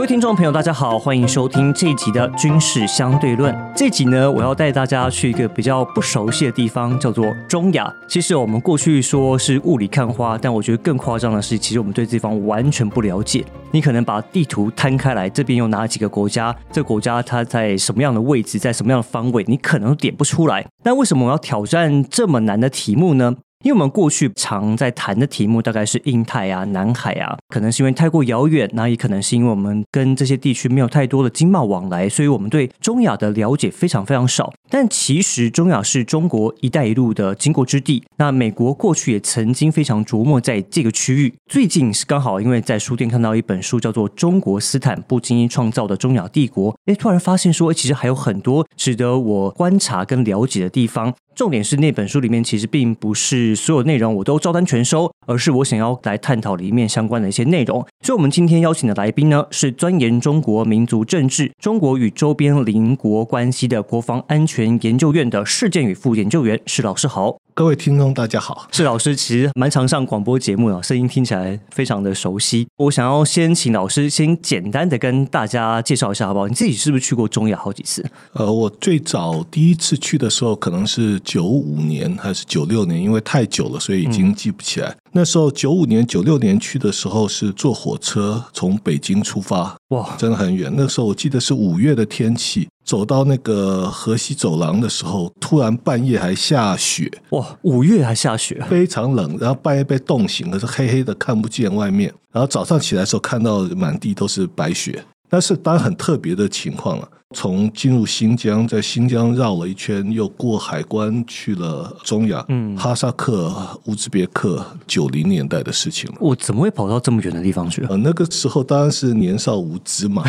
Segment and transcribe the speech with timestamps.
[0.00, 3.54] 各位听众朋友，大家好，欢迎收听这一集的军事相对论。
[3.76, 7.94] 这集呢，我要带大家去一个比较不熟悉的地方，叫做中亚。
[8.08, 13.44] 其实我们过去说是雾里看花，但我觉得更夸张的是，其实我们对这地方完全不了解。
[13.72, 16.56] 你可能把地图摊开来，这边有哪几个国家？
[16.72, 19.44] 这国家它在什么样的位置，在什么样的方位？
[19.46, 20.66] 你可能点不出来。
[20.82, 23.36] 那为什么我要挑战这么难的题目呢？
[23.62, 34.50] 因为我们过去常在谈的题目大概是印太啊、南海啊，可能是因为太过遥远，那也可能是因为我们跟这些地区没有太多的经贸往来，所以我们对中亚的了解非常非常少。
[34.70, 41.34] 但其实中亚是中国“一带一路”的经过之地，那美国过去也曾经非常琢磨在这个区域。
[41.46, 51.12] 最近是刚好因为在书店看到一本书，叫做《中国斯坦不经意创造的中亚帝国》，哎，突然发现说，其实还有很多值得我观察跟了解的地方。
[51.34, 57.86] 重点是那本书里面其实并不是所有内容我都照单全收，而是我想要来探讨里面相关的一些内容。
[58.02, 67.38] 所以，我们今天邀请的来宾呢，是钻研中国民族政治、中国与周边邻国关系的国防安全研究院的事件与副研究员是老师好。
[67.60, 68.66] 各位听众，大家好。
[68.72, 72.66] 是老师，其实蛮常上广播节目的，声音听起来非常的熟悉。
[72.78, 76.48] 我想要先请老师先简单的跟大家介绍一下，好不好？
[76.48, 78.02] 你自己是不是去过中亚好几次？
[78.32, 84.96] 呃，我最早第一次去的时候可能是九五年还是九六年，因为太久了，所以已经记不起来。
[85.12, 90.72] 那时候九五年、九六年去的时候是坐火车从北京出发，哇，真的很远。
[90.76, 99.36] 那时候我记得是五月的天气，走到那个河西走廊的时候，突然半夜还下雪，哇，五月还下雪，非常冷。
[99.40, 102.12] 然后半夜被冻醒，可是黑黑的看不见外面。
[102.32, 107.08] 然后早上起来的时候看到满地都是白雪，那是当然很特别的情况了。
[107.32, 116.16] 从进入新疆，在新疆绕了一圈，又过海关去了中亚，嗯，哈萨克、乌兹别克，九零年代的事情了。
[116.18, 117.84] 我怎么会跑到这么远的地方去？
[117.84, 120.24] 呃，那个时候当然是年少无知嘛，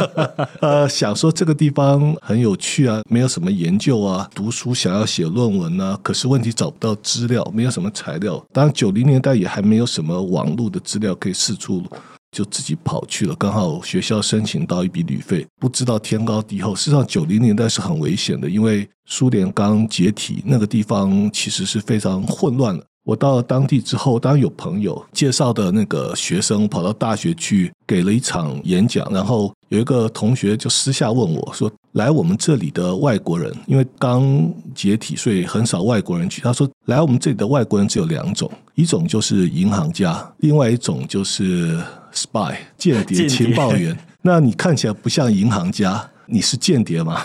[0.62, 8.42] 呃，想说这个地方很有趣啊，没有什么研究啊，读书想要写论文啊，可是问题找不到资料，没有什么材料。
[8.54, 11.82] 当然九零年代也还没有什么网络的资料可以四处。
[12.30, 16.74] 就自己跑去了，刚好学校申请到一笔旅费，不知道天高地厚。
[16.74, 22.84] 事实上，九零年代是很危险的，因为苏联刚解体，那个地方其实是非常混乱的。
[23.08, 41.80] 我到了当地之后，当然有朋友介绍的那个学生跑到大学去给了一场演讲，然后有一个同学就私下问我说：“来我们这里的外国人，因为刚解体，所以很少外国人去。”他说：“来我们这里的外国人只有两种，一种就是银行家，另外一种就是
[42.12, 43.98] spy 间谍情报员。
[44.20, 47.20] 那你看起来不像银行家。”你是间谍吗？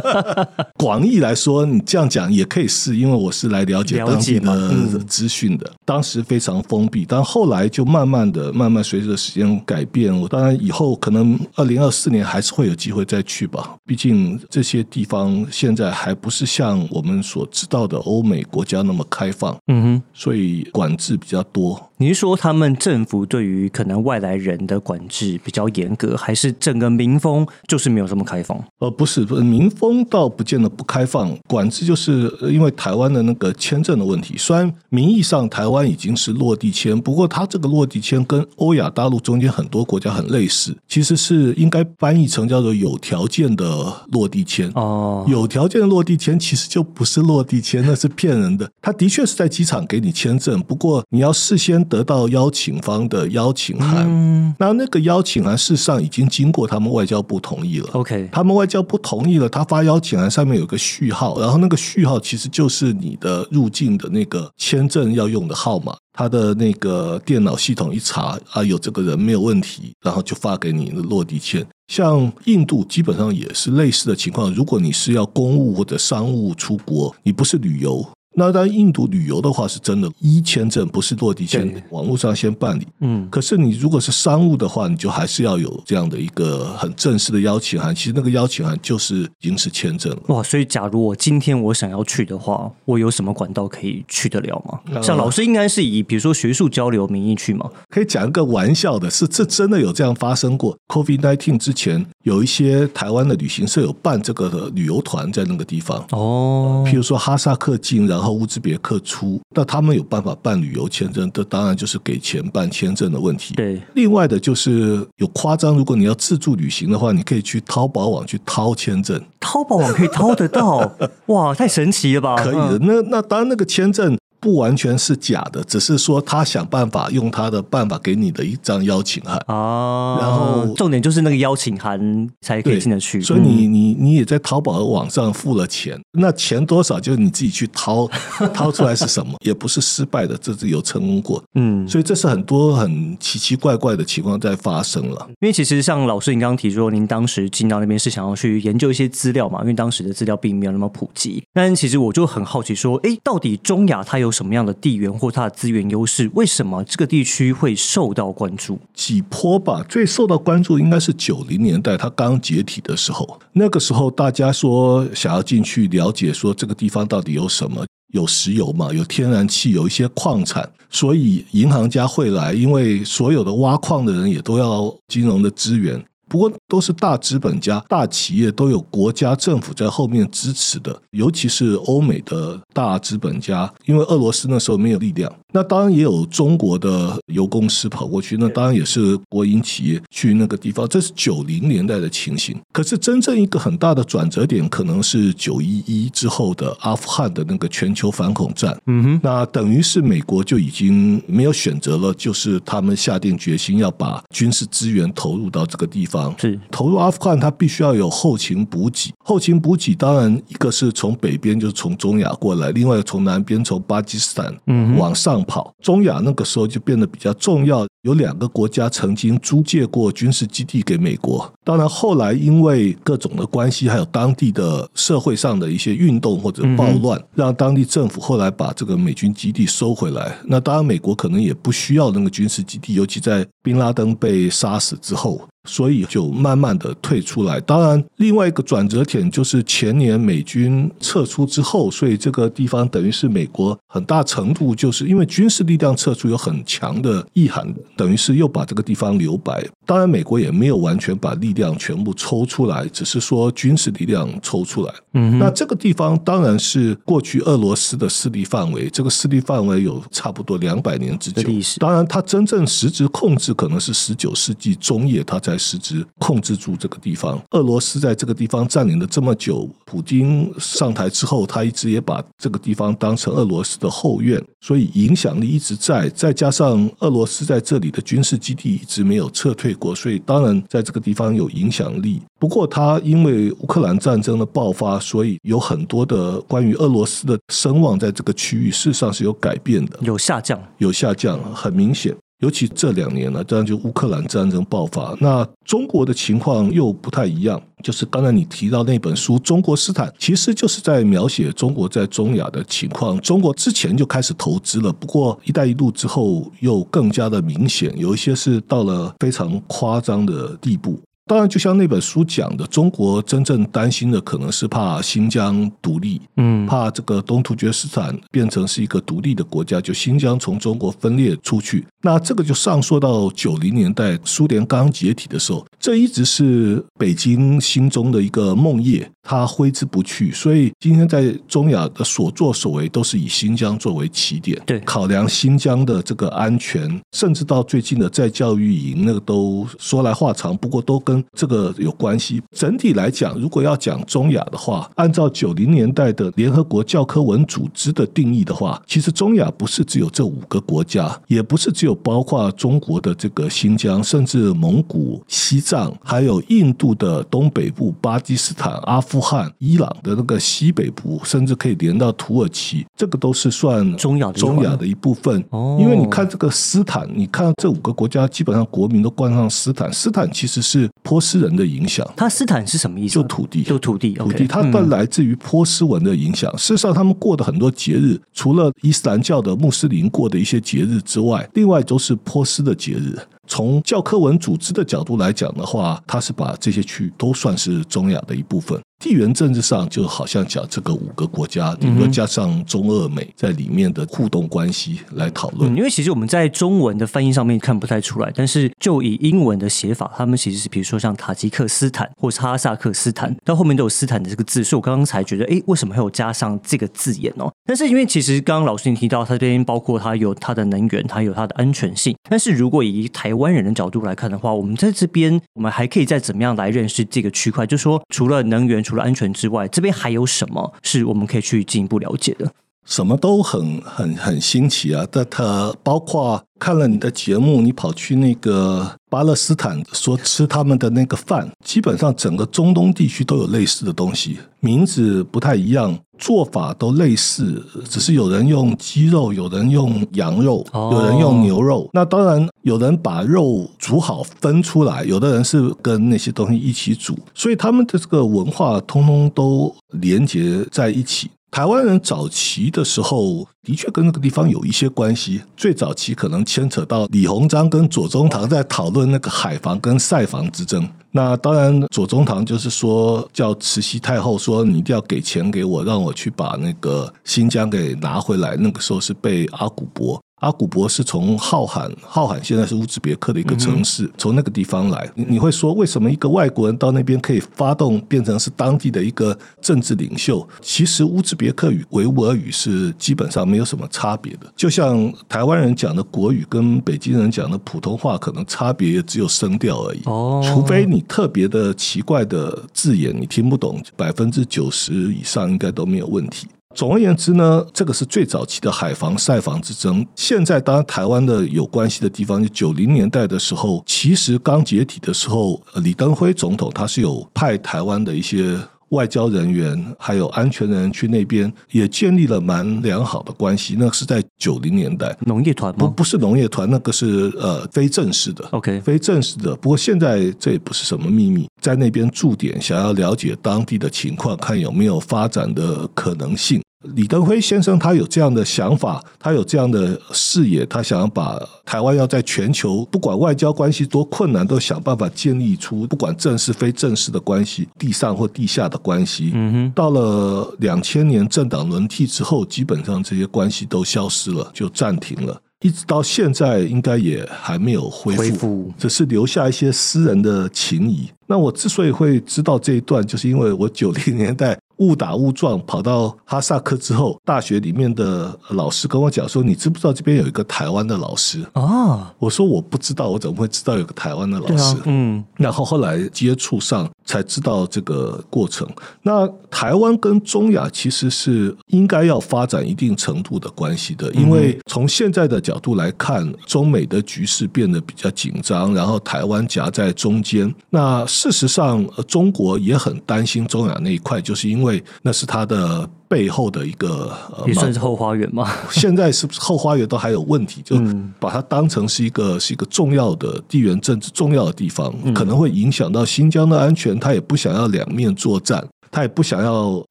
[0.76, 5.72] 广义来说，你这样讲也可以是，因为我是来了解当地的资讯的。
[5.84, 10.14] 当时非常封闭，但后来就慢慢的、慢慢随着时间改变。
[10.20, 13.76] 我当然以后可能二零二四年还是会有机会再去吧。
[13.86, 21.80] 毕竟这些地方现在还不是像我们所知道的欧美国家那么开放，嗯哼，所以管制比较多。
[21.98, 28.62] 你是说他们政府对于可能外来人的管制比较严格，还是整个民风就是没有这么开放？
[28.80, 34.34] 呃，不是，民风倒不见得不开放，管制就是因为台湾的那个签证的问题。
[34.36, 43.64] 虽然名义上台湾已经是落地签，不过它这个落地签跟欧亚大陆中间很多国家很类似，其实是应该翻译成叫做有条件的
[44.12, 44.70] 落地签。
[44.74, 48.70] 哦，有条件的落地签其实就不是落地签，那是骗人的。
[48.82, 51.85] 他的确是在机场给你签证，不过你要事先。
[51.88, 57.88] 得到邀请方的邀请函，嗯那那个邀请函事实上已经经过他们外交部同意了。
[57.92, 65.96] OK，他们外交部同意了，他发邀请函上面有个序号，然后那个序号其实就是你的入境的那个签证要用的号码。
[66.18, 71.62] 他的那个电脑系统一查啊，有这个人没有问题，然后就发给你的落地签。
[71.88, 78.02] 像印度基本上也是类似的情况，如果你是要公务或者商务出国，你不是旅游。
[78.38, 82.86] 那在印度旅游的话，是真的，一签证不是落地签，网络上先办理。
[83.00, 87.94] 嗯，可是你如果是商务的话，你就还是要有这样的一个很正式的邀请函。
[87.94, 90.14] 其实那个邀请函就是临时签证。
[90.28, 95.02] 哇，所以假如我今天我想要去的话，我有什么管道可以去得了吗？
[95.02, 97.70] 像老师应该是以比如说学术交流名义去吗？
[97.88, 100.76] 可以讲一个玩笑的，是这真的有这样发生过。
[100.88, 106.04] Covid nineteen 之前，有一些台湾的旅行社有办这个旅游团在那个地方。
[106.10, 108.36] 哦，譬如说哈萨克进，然后。
[108.36, 113.54] 乌兹别克出，那他们有办法办旅游签证，这当然就是给钱办签证的问题。
[113.54, 119.18] 对，另外的就是有夸张，如果你要自助旅行的话，你可以去淘宝网去掏签证。
[119.40, 120.92] 淘宝网可以掏得到？
[121.28, 122.36] 哇，太神奇了吧！
[122.36, 124.18] 可以的，那那当然那个签证。
[124.46, 129.36] 不完全是假的，只是说他想办法用他的办法给你的一张邀请函。
[129.48, 138.08] 啊，然后重点就是那个邀请函才可以进得去，所以你嗯你你也在淘宝的网上付了钱，那钱多少就是你自己去掏
[138.54, 145.26] 掏出来是什么，也不是失败的，这是有成功过，嗯，所以这是很多很奇奇怪怪的情况在发生了。
[145.40, 151.42] 因为其实像老师您刚刚提出，您当时进到那边是想要去研究一些资料嘛，因为当时的资料并没有那么普及。
[151.52, 156.30] 但其实我就很好奇说，哎，到底中亚它有什么样的地缘或它的资源优势？
[156.34, 158.78] 为什么这个地区会受到关注？
[158.92, 167.84] 几波吧，最受到关注应该是九零年代它刚解体的时候，那个时候大家说想要进去了解，说这个地方到底有什么。
[168.12, 176.02] 有石油嘛，有天然气，有一些矿产，所以银行家会来，因为所有的挖矿的人也都要金融的资源。
[176.28, 185.32] 不过都是大资本家、大企业，都有国家政府在后面支持的，尤其是欧美的大资本家，因为俄罗斯那时候没有力量。
[185.52, 192.54] 那当然也有中国的油公司跑过去，那当然也是国营企业去那个地方，这是九零年代的情形。
[192.72, 198.76] 可是真正一个很大的转折点，可能是九一一之后的阿富汗的那个全球反恐战。
[198.86, 206.15] 嗯哼，那等于是美国就已经没有选择了，就是他们下定决心要把军事资源投入到这个地方。
[206.38, 209.12] 是投入阿富汗，它必须要有后勤补给。
[209.24, 215.72] 后勤补给当然一个是从北边，就是从中亚过来；另外从南边，从巴基斯坦嗯往上跑。
[215.82, 217.86] 中亚那个时候就变得比较重要。
[218.02, 230.38] 有两个国家曾经租借过军事基地给美国，当然后来因为各种的关系，还有当地的社会上的一些运动或者暴乱，让当地政府后来把这个美军基地收回来。
[230.44, 235.40] 那当然，美国可能也不需要那个军事基地，尤其在宾拉登被杀死之后。
[235.66, 237.60] 所以就慢慢的退出来。
[237.60, 247.66] 当然，另外一个转折点就是前年美军撤出之后，所以这个地方等于是美国很大程度就是因为军事力量撤出有很强的意涵，
[247.96, 249.64] 等于是又把这个地方留白。
[249.84, 254.92] 当然，美国也没有完全把力量全部抽出来，只是说军事力量抽出来。
[255.14, 261.42] 嗯，那这个地方当然是过去俄罗斯的势力范围，这个势力范围有差不多两百年之久
[261.78, 267.40] 当然，它真正实质控制可能是十九世纪中叶，它才实质控制住这个地方。
[267.50, 276.08] 俄罗斯在这个地方占领了这么久，普京上台之后，他一直也把这个地方当成俄罗斯的后院，所以影响力一直在。
[276.10, 282.22] 再加上俄罗斯在这里的军事基地一直没有撤退过，所以当然在这个地方有影响力。
[282.38, 289.98] 不过，他因为乌克兰战争的爆发，所以有很多的关于俄罗斯的声望在这个区域事实上是有改变的。
[290.02, 292.14] 有下降，有下降，很明显。
[292.40, 297.60] 尤其这两年呢，当然就乌克兰战争爆发，那中国的情况又不太一样。
[297.82, 303.18] 就是刚才你提到那本书《中国斯坦》，其实就是在描写中国在中亚的情况。
[303.20, 311.00] 中国之前就开始投资了，不过“一带一路”之后又更加的明显，有一些是到了非常夸张的地步。
[311.28, 321.84] 当然，就像那本书讲的，中国真正担心的可能是怕新疆独立，嗯，怕这个东突厥斯坦变成是一个独立的国家，就新疆从中国分裂出去。
[322.06, 330.30] 那这个就上溯到九零年代苏联刚解体的时候，这一直是北京心中的一个梦魇，它挥之不去。
[330.30, 342.40] 所以今天在中亚的所作所为都是以新疆作为起点，对考量新疆的这个安全，甚至到最近的在教育营，那个都说来话长，不过都跟这个有关系。
[342.52, 365.44] 整体来讲，如果要讲中亚的话，按照九零年代的联合国教科文组织的定义的话，其实中亚不是只有这五个国家，也不是只有包括中国的这个新疆，甚至蒙古、西藏，还有印度的东北部、巴基斯坦、阿富汗、伊朗的那个西北部，甚至可以连到土耳其，这个都是算中亚的一环中亚的一部分。
[365.50, 369.92] 哦因为你看这个斯坦，你看这五个国家，基本上国民都冠上斯坦。
[369.92, 373.14] 斯坦其实是波斯人的影响，他斯坦是什么意思？
[373.14, 376.50] 就土地，就土地，土地，它嗯都来自于波斯文的影响。
[376.58, 383.16] 事实上，他们过的很多节日，除了伊斯兰教的穆斯林过的一些节日之外，另外都是波斯的节日。
[383.46, 388.76] 从教科文组织的角度来讲的话，它是把这些区域都算是中亚的一部分。
[388.98, 395.72] 地缘政治上，就好像讲这个五个国家，顶多加上中俄美在里面的互动关系来讨论。
[395.72, 407.52] 嗯，因为其实我们在中文的翻译上面看不太出来，但是就以英文的写法，他们其实是比如说像塔吉克斯坦或是哈萨克斯坦，到后面都有斯坦的这个字，所以我刚刚才觉得，哎，为什么会有加上这个字眼哦？
[407.66, 417.66] 但是因为其实刚刚老师你提到，它这边包括它有它的能源，它有它的安全性，但是如果以台湾人的角度来看的话，我们在这边我们还可以再怎么样来认识这个区块？
[417.66, 422.52] 就说除了能源、除了安全之外，这边还有什么是我们可以去进一步了解的？
[422.86, 425.04] 什么都很很很新奇啊！
[425.10, 441.90] 但他包括看了你的节目，你跑去那个巴勒斯坦说吃他们的那个饭，基本上整个中东地区都有类似的东西，名字不太一样，做法都类似，只是有人用鸡肉，有人用羊肉，有人用牛肉。
[441.92, 451.28] 那当然，有人把肉煮好分出来，有的人是跟那些东西一起煮，所以他们的这个文化通通都连接在一起。
[451.56, 455.40] 台湾人早期的时候，的确跟那个地方有一些关系。
[455.56, 460.86] 最早期可能牵扯到李鸿章跟左宗棠在讨论那个海防跟塞防之争。
[461.12, 468.54] 那当然，左宗棠就是说叫慈禧太后说，你一定要给钱给我，让我去把那个新疆给拿回来。
[468.56, 470.20] 那个时候是被阿古柏。
[470.40, 475.10] 阿古柏是从浩罕，浩罕现在是乌兹别克的一个城市，从那个地方来。
[475.14, 480.46] 你你会说，为什么一个外国人到那边可以发动变成是当地的一个政治领袖？
[480.60, 490.02] 其实乌兹别克语、维吾尔语是基本上没有什么差别的，就像台湾人讲的国语跟北京人讲的普通话，可能差别也只有声调而已。
[490.04, 496.46] 哦，除非你特别的奇怪的字眼你听不懂，百分之九十以上应该都没有问题。
[496.76, 500.06] 总而言之呢，这个是最早期的海防塞防之争。
[500.14, 508.58] 现在当然台湾的有关系的地方，就九零年代的时候，其实刚解体的时候，李登辉总统他是有派台湾的一些
[508.90, 513.74] 外交人员还有安全人员去那边，也建立了蛮良好的关系。
[513.78, 519.56] 那是在九零年代，农业团不不是农业团，那个是呃非正式的，OK，非正式的。
[519.56, 521.48] 不过现在这也不是什么秘密。
[521.58, 526.62] 在那边驻点，想要了解当地的情况，看有没有发展的可能性。
[526.94, 539.32] 李登辉先生他有这样的想法，他有这样的视野，他想要把台湾要在全球，不管外交关系多困难，都想办法建立出不管正式非正式的关系，地上或地下的关系。
[539.34, 545.40] 嗯哼，到了两千年政党轮替之后，基本上这些关系都消失了，就暂停了。
[545.62, 551.08] 一直到现在，应该也还没有恢复，只是留下一些私人的情谊。
[551.26, 554.56] 那我之所以会知道这一段，就是因为我九零年代。
[554.78, 564.76] 误打误撞跑到哈萨克之后，大学里面的老师跟我讲说：“你知不知道这边有一个台湾的老师？”啊，我说我不知道，我怎么会知道有个台湾的老师？
[564.84, 568.68] 嗯，然后后来接触上才知道这个过程。
[569.00, 580.54] 那台湾跟中亚其实是应该要发展一定程度的关系的，因为从现在的角度来看，中美的局势变得比较紧张，然后台湾夹在中间。
[580.68, 584.65] 那事实上，中国也很担心中亚那一块，就是因为。
[584.66, 588.50] 因为那是他的背后的一个，也算是后花园嘛。
[588.68, 590.60] 现在是不是后花园都还有问题？
[590.64, 590.76] 就
[591.20, 596.98] 把它当成是一个是一个重要的地缘政治重要的地方，可能会影响到新疆的安全。
[596.98, 598.66] 他也不想要两面作战。
[598.96, 599.84] 他也不想要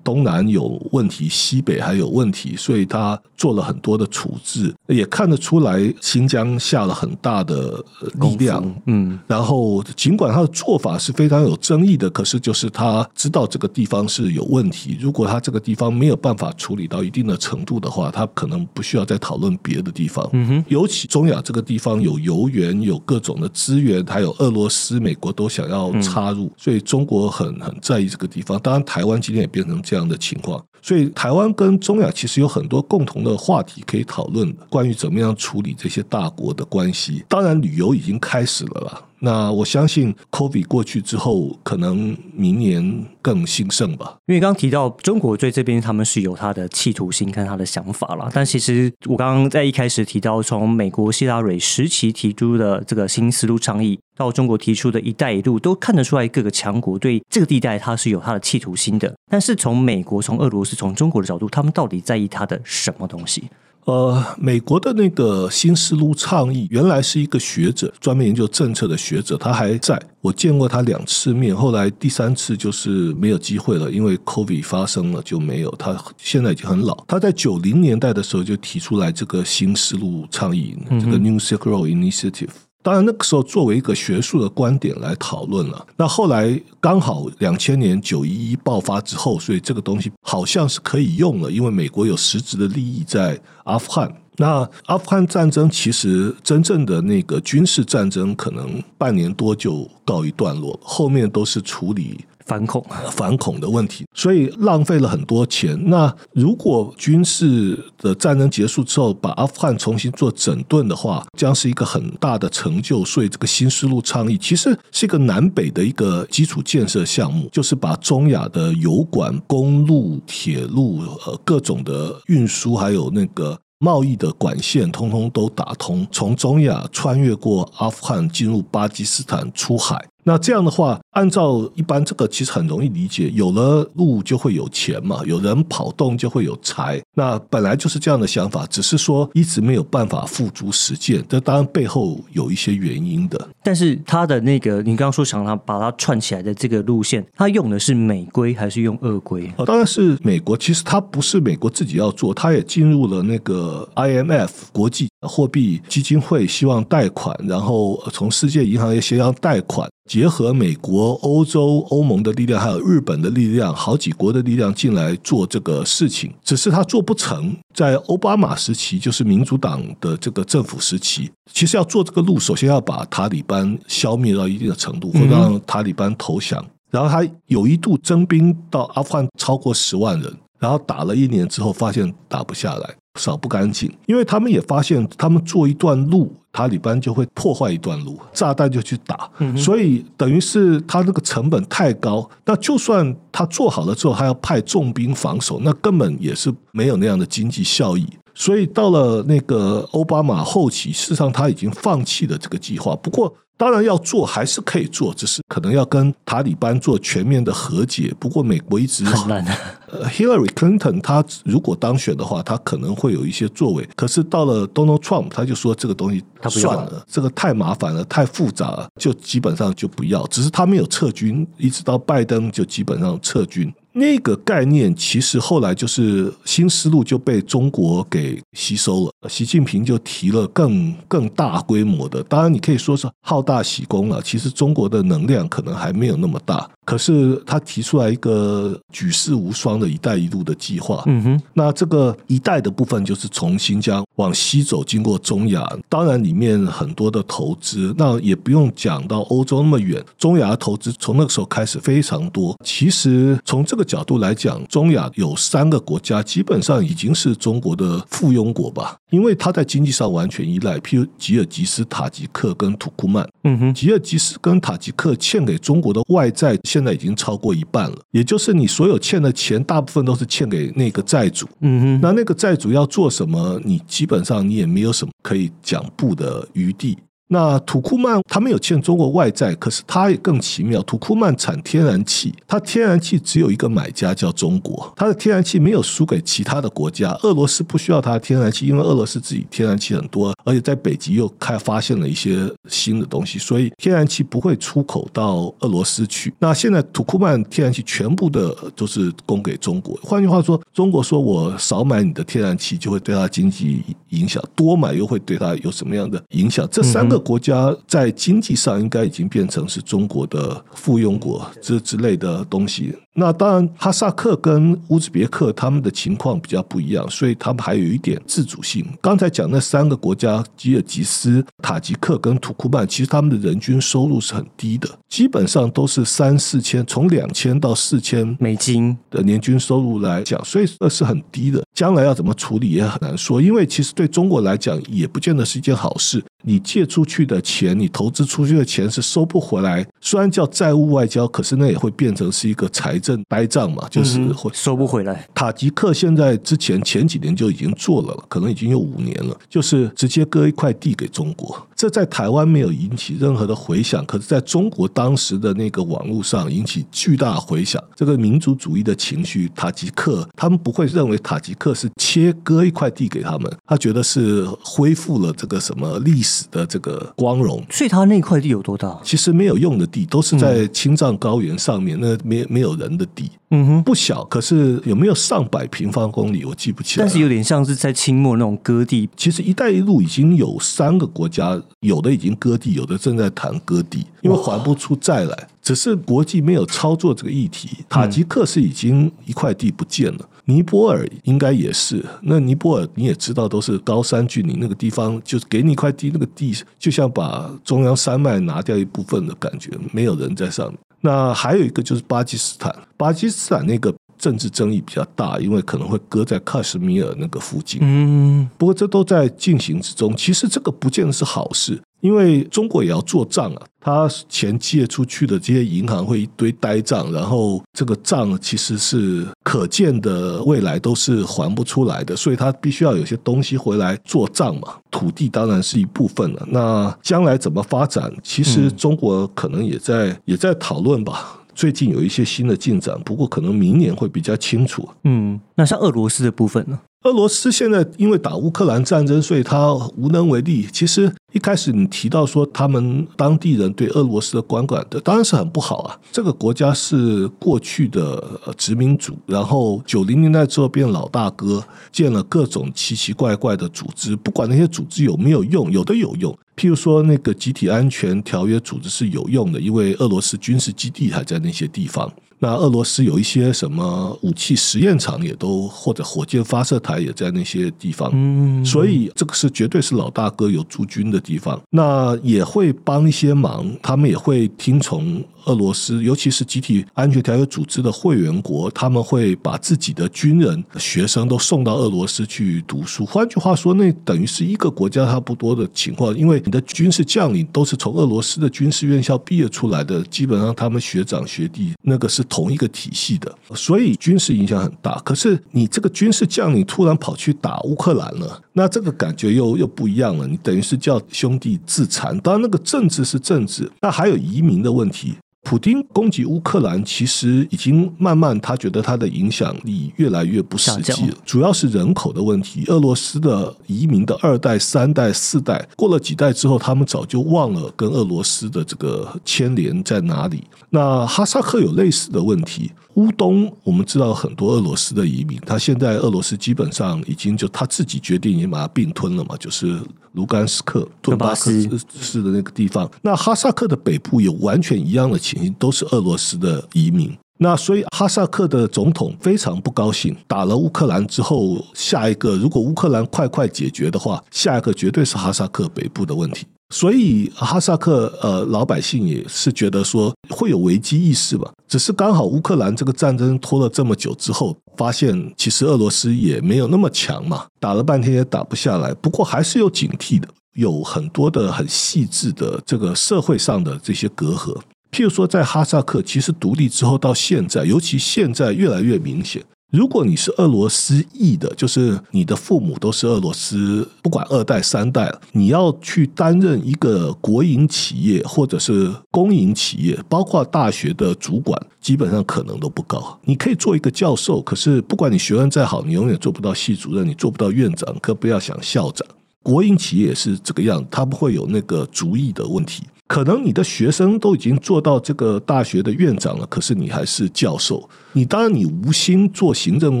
[0.02, 7.84] 东南有问题，西北还有问题，所以他做了很多的处置，也看得出来新疆下了很大的
[8.18, 8.64] 力量。
[8.86, 14.96] 嗯，然后尽管他的做法是非常有争议的，可是就是他知道这个地方是有问题。
[14.98, 20.26] 如果他这个地方没有办法处理到一定的程度的话，他可能不需要再讨论别的地方。
[20.32, 28.58] 嗯哼，尤其中亚这个地方有油源，有各种的资源，还有俄罗斯、美国都想要插入，所以中国很很在意这个地方。
[28.60, 28.82] 当然。
[28.94, 37.24] 台湾今天也变成这样的情况，所以台湾跟中亚其实有很多共同的话题可以讨论，关于怎么样处理这些大国的关系。
[37.28, 39.02] 当然，旅游已经开始了啦。
[39.24, 44.18] 那我相信，COVID 过去之后，可能明年更兴盛吧。
[44.26, 59.14] 因为刚提到中国对这边他们是有他的企图心跟他的想法了，但其实我刚刚在一开始提到，从美国希拉蕊时期提出的这个新丝路倡议，到中国提出的一带一路，都看得出来各个强国对这个地带它是有它的企图心的。
[59.30, 63.44] 但是从美国、从俄罗斯、从中国的角度，他们到底在意它的什么东西？
[63.84, 75.70] 呃，美国的那个新思路倡议，原来是一个学者，专门研究政策的学者，他还在我见过他两次面，后来第三次就是没有机会了，因为 COVID 发生了就没有。
[75.78, 82.48] 他现在已经很老，他在九零年代的时候就提出来这个新思路倡议，这个 New Silk Road Initiative。
[82.84, 85.86] 当然，那个时候作为一个学术的观点来讨论了。
[85.96, 94.14] 那后来刚好两千年九一一爆发之后，所以这个东西好像是可以用了，因为美国有实质的利益在阿富汗。
[94.36, 102.84] 那阿富汗战争其实真正的那个军事战争，可能半年多就告一段落，后面都是处理反恐。
[103.10, 105.78] 反恐的问题，所以浪费了很多钱。
[105.88, 113.04] 那如果军事的战争结束之后，把阿富汗重新做整顿的话，将是一个很大的成就。
[113.04, 123.58] 所以这个新丝路倡议其实是一个南北的一个基础建设项目，就是把中亚的油管、公路、铁路、呃各种的运输，还有那个。
[123.80, 130.02] 贸易的管线通通都打通，从中亚穿越过阿富汗，进入巴基斯坦出海。
[130.24, 137.00] 那这样的话，按照一般这个其实很容易理解，有了路就会有钱嘛，有人跑动就会有财。
[137.14, 141.22] 那本来就是这样的想法，只是说一直没有办法付诸实践。
[141.28, 143.48] 这当然背后有一些原因的。
[143.62, 149.52] 但是他的那个，你刚刚说想他把它串起来的这个路线，他用的是美规还是用俄规？
[149.56, 150.56] 哦，当然是美国。
[150.56, 159.88] 其实他不是美国自己要做，他也进入了那个 IMF 国际货币基金会，希望贷款，然后从世界银行也协商贷款。
[160.10, 167.56] 结合美国、欧洲、欧盟的力量，还有日本的力量，好几国的力量进来做这个事情，只是他做不成。
[167.72, 176.62] 在奥巴马时期，就是民主党的这个政府时期，其实要做这个路，首先要把塔利班消灭到一定的程度，或者让塔利班投降。
[176.90, 182.94] 然后他有一度征兵到阿富汗超过十万人，然后打了一年之后，发现打不下来。
[183.18, 192.28] 扫不干净，因为他们也发现，他们做一段路，塔利班就会破坏一段路，炸弹就去打，所以等于是他那个成本太高。
[192.44, 198.06] 那就算他做好了之后，还要派重兵防守，那根本也是没有那样的经济效益。
[198.34, 202.96] 所以到了那个奥巴马后期，事实上他已经放弃了这个计划。
[202.96, 203.32] 不过。
[203.56, 208.12] 当然要做还是可以做，只是可能要跟塔利班做全面的和解。
[208.18, 209.44] 不过美国一直很难。
[209.86, 213.88] 呃，Hillary Clinton 他如果当选的话，他可能会有一些作为。
[213.94, 220.26] 可是到了 Donald Trump，他就说这个东西算了，这个太麻烦了，太复杂了，就基本上就不要。
[220.26, 223.72] 只是他没有撤军，一直到拜登就基本上撤军。
[223.96, 229.12] 那个概念其实后来就是新思路就被中国给吸收了。
[229.28, 234.20] 习近平就提了更更大规模的，当然你可以说是好大喜功了。
[234.20, 236.68] 其实中国的能量可能还没有那么大。
[236.84, 252.54] 可是他提出来一个举世无双的一带一路的计划，嗯哼，那这个一带的部分就是从新疆往西走，经过中亚，当然里面很多的投资，那也不用讲到欧洲那么远，中亚的投资从那个时候开始非常多。
[252.62, 266.54] 其实从这个角度来讲，中亚有三个国家基本上已经是中国的附庸国吧，因为它在经济上完全依赖，譬如吉尔吉斯、塔吉克跟土库曼，嗯哼，吉尔吉斯跟塔吉克欠给中国的外债。
[266.74, 271.46] 现在已经超过一半了，也就是你所有欠的钱，大部分都是欠给那个债主。
[271.60, 276.98] 嗯哼，那那个债主要做什么，你基本上你也没有什么可以讲不的余地。
[277.26, 280.80] 那土库曼他没有欠中国外债，可是他也更奇妙。
[280.82, 287.12] 土库曼产天然气，它天然气只有一个买家叫中国，它的天然气没有输给其他的国家。
[287.22, 296.32] 俄罗斯不需要它的天然气，因为俄罗斯自己天然气很多，而且在北极又开发现了一些新的东西，所以天然气不会出口到俄罗斯去。
[296.38, 299.98] 那现在土库曼天然气全部的都是供给中国。
[300.02, 306.68] 换句话说，中国说我少买你的天然气，就会对它经济影响；多买又会对它有什么样的影响？
[306.70, 307.13] 这三个。
[307.18, 312.94] 国家在经济上应该已经变成是中国的附庸国，这之类的东西。
[313.16, 318.84] 那当然，哈萨克跟乌兹别克他们的情况比较不一样，所以他们还有一点自主性。
[319.00, 331.62] 刚才讲那三个国家，吉尔吉斯、塔吉克跟土库曼，其实他们的人均收入是很低的，基本上都是三四千，从两千到四千美金的年均收入来讲，所以那是很低的。
[331.72, 336.22] 将来要怎么处理也很难说，因为其实对中国来讲，也不见得是一件好事。
[336.46, 339.86] 你借出去的钱，你投资出去的钱是收不回来。
[340.00, 345.28] 虽然叫债务外交，可是那也会变成是一个财政呆账嘛，就是会收不回来。
[345.34, 351.54] 塔吉克现在之前前几年就已经做了，可能已经有五年了，就是直接割一块地给中国。
[351.84, 357.82] 这在台湾没有引起任何的回响，可是在中国当时的那个网络上引起巨大回响。
[357.94, 367.62] 这个民族主义的情绪，塔吉克他们不会认为塔吉克是切割一块地给他们，他觉得是恢复了这个什么历史的这个光荣。
[367.68, 368.98] 所以他那块地有多大？
[369.04, 373.30] 其实没有用的地，都是在青藏高原上面，那没没有人的地。
[373.54, 376.44] 嗯哼，不小，可是有没有上百平方公里？
[376.44, 377.06] 我记不起来。
[377.06, 379.08] 但是有点像是在清末那种割地。
[379.16, 385.48] 其实“一带一路”已经有三个国家，有的已经割地，有的正在谈割地，因为还不出债来。
[385.62, 387.70] 只是国际没有操作这个议题。
[387.88, 392.04] 塔吉克是已经一块地不见了，尼泊尔应该也是。
[392.22, 400.78] 那尼泊尔你也知道，都是高山峻岭，那个地方就是给你一块地，那个地就像把中央山脉拿掉一部分的感觉，没有人在上面。
[401.04, 407.78] 那还有一个就是巴基斯坦，巴基斯坦那个政治争议比较大，因为可能会搁在喀什米尔那个附近。
[407.82, 410.16] 嗯，不过这都在进行之中。
[410.16, 413.62] 其实这个不见得是好事，因为中国也要做账啊。
[413.80, 424.76] 他钱借出去的这些银行会一堆呆账，然后这个账其实是可见的未来都是还不出来的，所以他必须要有些东西回来做账嘛。
[424.90, 426.46] 土地当然是一部分了。
[426.50, 431.40] 那将来怎么发展，其实中国可能也在也在讨论吧。
[431.54, 434.88] 最近有一些新的进展，不过可能明年会比较清楚。
[435.04, 436.80] 嗯，那像俄罗斯的部分呢？
[437.04, 440.66] 俄罗斯现在因为打乌克兰战争，所以他无能为力。
[440.72, 446.00] 其实一开始你提到说他们当地人对俄罗斯的观感的，当然是很不好啊。
[446.10, 451.62] 这个国家是过去的殖民主，然后九零年代之后变老大哥，
[451.92, 456.34] 建了各种奇奇怪怪的组织，不管那些组织有没有用，有的有用。
[456.56, 462.10] 譬如说那个集体安全条约组织是有用的，因为俄罗斯军事基地还在那些地方。
[462.44, 475.24] 那俄罗斯有一些什么武器实验场，也都或者火箭发射台也在那些地方，嗯，所以这个是绝对是老大哥有驻军的地方，那也会帮一些忙，他们也会听从。
[475.46, 483.04] 俄罗斯，尤其是集体安全条约组织的会员国，他们会把自己的军人、学生都送到俄罗斯去读书。
[483.04, 495.00] 换句话说，那等于是一个国家差不多的情况，因为你的军事将领都是从俄罗斯的军事院校毕业出来的，基本上他们学长学弟那个是同一个体系的，所以军事影响很大。
[495.04, 500.26] 可是你这个军事将领突然跑去打乌克兰了，那这个感觉又又不一样了。
[500.26, 502.18] 你等于是叫兄弟自残。
[502.18, 505.14] 当然，那个政治是政治，那还有移民的问题。
[505.44, 511.16] 普京攻击乌克兰，其实已经慢慢，他觉得他的影响力越来越不实际了。
[511.24, 512.64] 主要是人口的问题。
[512.68, 520.42] 俄罗斯的移民的二代、三代、四代，过了几代之后，他们早就忘了跟俄罗斯的这个牵连在哪里。
[520.70, 522.72] 那哈萨克有类似的问题。
[522.94, 529.80] 乌东我们知道很多俄罗斯的移民，他现在俄罗斯基本上已经就他自己决定已经把它并吞了嘛，就是
[530.12, 531.68] 卢甘斯克、顿巴斯
[532.00, 532.88] 市的那个地方。
[533.02, 537.12] 那哈萨克的北部有完全一样的情形，都是俄罗斯的移民。
[537.36, 546.46] 那所以哈萨克的总统非常不高兴，打了乌克兰之后，下一个如果乌克兰快快解决的话，下一个绝对是哈萨克北部的问题。
[546.70, 558.92] 所以哈萨克呃老百姓也是觉得说会有危机意识吧，只是刚好乌克兰这个战争拖了这么久之后，发现其实俄罗斯也没有那么强嘛，打了半天也打不下来。
[558.94, 564.58] 不过还是有警惕的，有很多的很细致的这个社会上的这些隔阂。
[564.90, 569.42] 譬如说，在哈萨克，其实独立之后到现在，尤其现在越来越明显。
[569.74, 583.18] 如果你是俄罗斯裔的，就是你的父母都是俄罗斯，不管二代三代，你要去担任一个国营企业或者是公营企业，包括大学的主管，基本上可能都不高。
[583.24, 589.04] 你可以做一个教授，可是不管你学问再好，你永远做不到系主任，你做不到院长，更不要想校长。
[589.42, 592.84] 国营企业也是这个样，他不会有那个主意的问题。
[593.06, 597.88] 可能你的学生都已经做到这个大学的院长了，可是你还是教授。
[598.12, 600.00] 你当然你无心做行政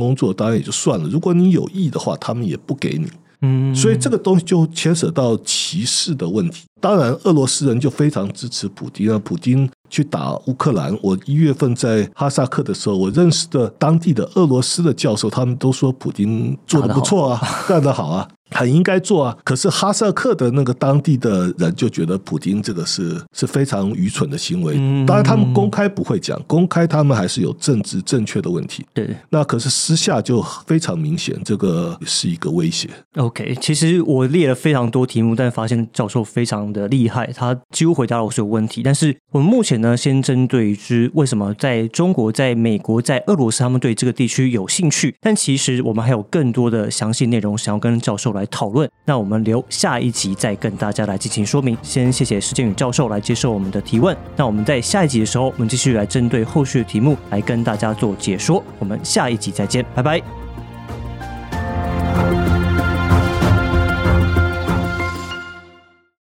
[0.00, 1.08] 工作，当然也就算了。
[1.08, 3.06] 如果你有意的话，他们也不给你。
[3.42, 6.64] 嗯，所以这个东西就牵扯到歧视的问题。
[6.80, 9.20] 当然，俄罗斯人就非常支持普京啊。
[9.22, 18.26] 普京去打乌克兰，我一月份在哈萨克的时候，我认识的当地的俄罗斯的教授，他们都说普京做的不错啊，干得好啊。
[18.50, 24.74] 很应该做啊，可是哈萨克的那个当地的人就觉得普京这个是是非常愚蠢的行为。
[25.06, 28.84] 当然，他们公开不会讲，公开他们还是有政治正确的问题。
[28.92, 32.88] 对，那可是私下就非常明显，这个是一个威胁。
[33.16, 38.82] OK，其实我列了非常多题目，但发现教授非常的厉害，他几乎回答了我所有问题。
[38.82, 45.14] 但是我们目前呢，先针对于为什么在中国、在美国、在俄罗斯，他们对这个地区有兴趣。
[45.20, 51.76] 但其实我们还有更多的详细内容想要跟教授讨论，那我们留下一集再跟大家来进行说明。
[51.82, 54.16] 先谢谢施建宇教授来接受我们的提问。
[54.36, 58.62] 那我们在下一集的时候，我们继续来针对后续的题目来跟大家做解说。
[58.78, 60.43] 我们下一集再见，拜拜。